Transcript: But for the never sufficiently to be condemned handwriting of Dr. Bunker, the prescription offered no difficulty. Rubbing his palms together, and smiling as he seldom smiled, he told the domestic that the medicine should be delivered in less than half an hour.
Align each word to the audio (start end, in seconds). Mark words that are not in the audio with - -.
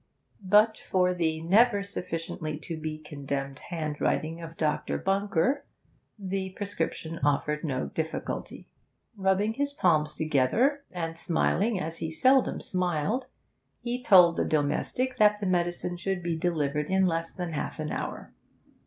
But 0.43 0.79
for 0.79 1.13
the 1.13 1.43
never 1.43 1.83
sufficiently 1.83 2.57
to 2.61 2.75
be 2.75 2.97
condemned 2.97 3.59
handwriting 3.69 4.41
of 4.41 4.57
Dr. 4.57 4.97
Bunker, 4.97 5.63
the 6.17 6.53
prescription 6.53 7.19
offered 7.23 7.63
no 7.63 7.85
difficulty. 7.89 8.67
Rubbing 9.15 9.53
his 9.53 9.73
palms 9.73 10.15
together, 10.15 10.83
and 10.91 11.19
smiling 11.19 11.79
as 11.79 11.99
he 11.99 12.09
seldom 12.09 12.59
smiled, 12.61 13.27
he 13.79 14.01
told 14.01 14.37
the 14.37 14.45
domestic 14.45 15.17
that 15.19 15.39
the 15.39 15.45
medicine 15.45 15.97
should 15.97 16.23
be 16.23 16.35
delivered 16.35 16.89
in 16.89 17.05
less 17.05 17.31
than 17.31 17.53
half 17.53 17.79
an 17.79 17.91
hour. 17.91 18.33